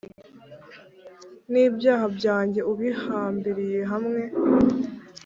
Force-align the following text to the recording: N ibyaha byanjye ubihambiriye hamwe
N 1.51 1.53
ibyaha 1.65 2.05
byanjye 2.17 2.59
ubihambiriye 2.71 3.79
hamwe 3.91 4.21